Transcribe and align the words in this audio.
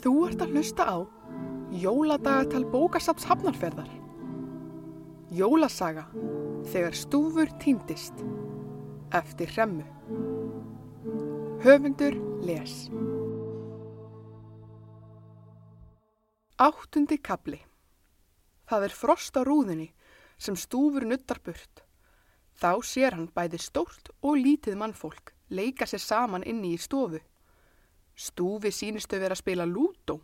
Þú 0.00 0.12
ert 0.30 0.40
að 0.40 0.54
hlusta 0.56 0.84
á 0.88 0.96
Jóladagatal 1.76 2.64
bókasaps 2.72 3.26
hafnarferðar. 3.28 3.90
Jólasaga 5.30 6.06
þegar 6.72 6.96
stúfur 6.96 7.52
týndist 7.62 8.22
eftir 9.14 9.52
hremmu. 9.52 9.84
Höfundur 11.62 12.16
les. 12.42 12.88
Áttundi 16.56 17.20
kapli. 17.20 17.60
Það 18.66 18.88
er 18.88 18.96
frost 19.02 19.36
á 19.36 19.44
rúðinni 19.44 19.90
sem 20.40 20.56
stúfur 20.56 21.04
nuttar 21.04 21.38
burt. 21.44 21.84
Þá 22.56 22.72
sér 22.88 23.18
hann 23.18 23.30
bæði 23.36 23.60
stórt 23.60 24.10
og 24.24 24.40
lítið 24.40 24.80
mannfólk 24.80 25.34
leika 25.50 25.86
sér 25.86 26.02
saman 26.02 26.46
inni 26.46 26.74
í 26.74 26.80
stofu. 26.80 27.20
Stúfi 28.20 28.68
sínistu 28.74 29.16
vera 29.16 29.32
að 29.32 29.40
spila 29.40 29.64
lútó. 29.64 30.18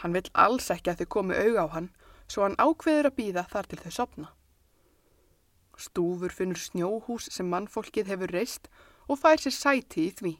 Hann 0.00 0.14
vill 0.16 0.30
alls 0.32 0.70
ekki 0.72 0.92
að 0.92 1.02
þau 1.02 1.10
komi 1.16 1.36
auga 1.36 1.66
á 1.68 1.74
hann, 1.74 1.90
svo 2.24 2.46
hann 2.46 2.56
ákveður 2.56 3.10
að 3.10 3.18
býða 3.18 3.44
þar 3.52 3.68
til 3.68 3.80
þau 3.82 3.92
sopna. 3.98 4.28
Stúfur 5.76 6.32
finnur 6.32 6.60
snjóhús 6.60 7.28
sem 7.34 7.48
mannfólkið 7.52 8.12
hefur 8.12 8.32
reist 8.32 8.68
og 9.08 9.20
fær 9.20 9.40
sér 9.44 9.56
sæti 9.56 10.06
í 10.08 10.14
því. 10.16 10.34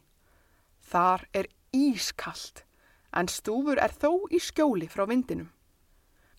Þar 0.93 1.27
er 1.37 1.49
ískallt, 1.77 2.65
en 3.13 3.29
stúfur 3.29 3.81
er 3.81 3.93
þó 3.93 4.29
í 4.33 4.41
skjóli 4.41 4.89
frá 4.89 5.05
vindinum. 5.09 5.51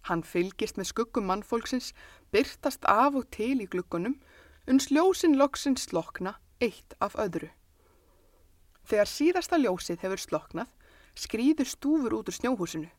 Hann 0.09 0.25
fylgist 0.25 0.79
með 0.79 0.89
skuggum 0.89 1.29
mannfólksins, 1.29 1.93
byrtast 2.33 2.85
af 2.89 3.15
og 3.15 3.29
til 3.31 3.61
í 3.61 3.69
glukkunum, 3.69 4.17
uns 4.67 4.89
ljósin 4.89 5.37
loksins 5.37 5.85
slokna 5.87 6.39
eitt 6.59 6.97
af 6.99 7.15
öðru. 7.21 7.53
Þegar 8.83 9.09
síðasta 9.09 9.59
ljósið 9.61 10.03
hefur 10.03 10.21
sloknað, 10.21 10.69
skrýður 11.15 11.69
stúfur 11.69 12.17
út 12.19 12.29
úr 12.29 12.37
snjóhúsinu 12.37 12.89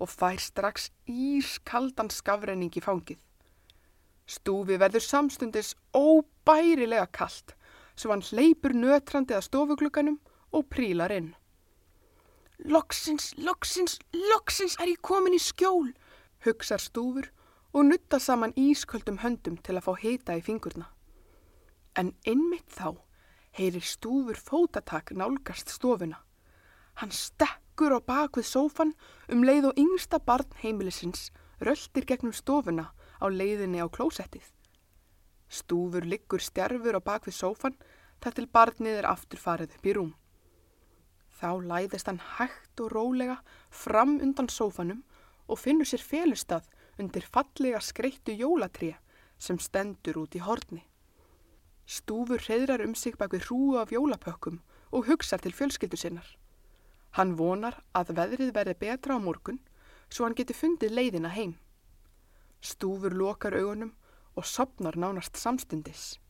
og 0.00 0.08
fær 0.08 0.40
strax 0.40 0.90
ískaldan 1.08 2.10
skafrenning 2.12 2.76
í 2.76 2.82
fangið. 2.84 3.20
Stúfi 4.30 4.78
verður 4.80 5.04
samstundis 5.04 5.74
óbærilega 5.96 7.08
kallt, 7.12 7.56
svo 7.96 8.12
hann 8.14 8.24
hleypur 8.24 8.76
nötrandi 8.76 9.36
að 9.36 9.48
stofuglugganum 9.48 10.20
og 10.54 10.68
prílar 10.70 11.12
inn. 11.14 11.34
Loksins, 12.70 13.32
loksins, 13.40 13.98
loksins 14.12 14.76
er 14.80 14.92
ég 14.92 15.00
komin 15.02 15.36
í 15.36 15.40
skjól, 15.40 15.90
hugsar 16.44 16.80
stúfur 16.82 17.30
og 17.72 17.86
nutta 17.88 18.20
saman 18.20 18.52
ísköldum 18.58 19.20
höndum 19.24 19.56
til 19.64 19.78
að 19.78 19.86
fá 19.86 19.92
hita 20.02 20.36
í 20.36 20.44
fingurna. 20.44 20.90
En 21.96 22.12
innmitt 22.28 22.68
þá 22.70 23.00
heyrir 23.56 23.84
stúfur 23.84 24.38
fótatak 24.38 25.12
nálgast 25.16 25.70
stofuna. 25.72 26.20
Hann 27.00 27.12
stekkur 27.14 27.96
á 27.96 28.00
bakvið 28.00 28.46
sófan 28.46 28.94
um 29.32 29.44
leið 29.46 29.70
og 29.70 29.80
yngsta 29.80 30.20
barn 30.22 30.50
heimilisins 30.62 31.30
röldir 31.60 32.06
gegnum 32.08 32.34
stofuna 32.36 32.90
á 33.20 33.26
leiðinni 33.28 33.82
á 33.82 33.86
klósettið. 33.88 34.46
Stúfur 35.50 36.06
liggur 36.06 36.42
stjærfur 36.42 36.98
á 36.98 37.02
bakvið 37.02 37.36
sófan 37.36 37.76
þar 38.20 38.36
til 38.36 38.48
barnið 38.52 39.00
er 39.00 39.08
aftur 39.10 39.40
farið 39.40 39.76
upp 39.76 39.86
í 39.86 39.94
rúm. 39.96 40.12
Þá 41.40 41.50
læðist 41.64 42.10
hann 42.10 42.20
hægt 42.36 42.80
og 42.84 42.92
rólega 42.92 43.38
fram 43.70 44.18
undan 44.20 44.50
sófanum 44.52 45.02
og 45.48 45.58
finnur 45.58 45.88
sér 45.88 46.04
félustad 46.04 46.68
undir 47.00 47.24
fallega 47.24 47.80
skreittu 47.80 48.36
jólatré 48.36 48.94
sem 49.40 49.58
stendur 49.58 50.20
út 50.20 50.36
í 50.36 50.44
horni. 50.44 50.84
Stúfur 51.90 52.38
reyðrar 52.46 52.84
um 52.84 52.94
sig 52.94 53.16
bak 53.18 53.32
við 53.34 53.48
hrúu 53.48 53.78
af 53.80 53.90
jólapökkum 53.90 54.60
og 54.94 55.08
hugsar 55.08 55.42
til 55.42 55.50
fjölskyldu 55.50 55.98
sinnar. 55.98 56.28
Hann 57.18 57.34
vonar 57.34 57.80
að 57.98 58.12
veðrið 58.18 58.52
verði 58.54 58.76
betra 58.78 59.16
á 59.16 59.18
morgun 59.18 59.58
svo 60.06 60.26
hann 60.26 60.36
geti 60.38 60.54
fundið 60.54 60.94
leiðina 60.94 61.32
heim. 61.34 61.56
Stúfur 62.62 63.16
lokar 63.16 63.56
augunum 63.58 63.90
og 64.38 64.46
sopnar 64.46 64.94
nánast 64.94 65.34
samstundis. 65.34 66.20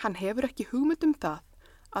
Hann 0.00 0.16
hefur 0.16 0.48
ekki 0.48 0.68
hugmynd 0.70 1.04
um 1.04 1.12
það 1.12 1.44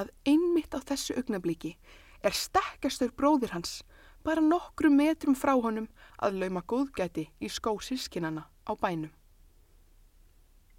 að 0.00 0.14
einmitt 0.32 0.72
á 0.72 0.80
þessu 0.80 1.18
augnabliki 1.20 1.76
er 2.24 2.32
stekkastur 2.32 3.12
bróðir 3.12 3.52
hans 3.52 3.82
bara 4.24 4.40
nokkru 4.40 4.88
metrum 4.90 5.36
frá 5.36 5.52
honum 5.52 5.92
að 6.16 6.40
lauma 6.40 6.64
góðgæti 6.64 7.28
í 7.44 7.52
skó 7.52 7.76
sískinana 7.76 8.48
á 8.64 8.72
bænum. 8.72 9.12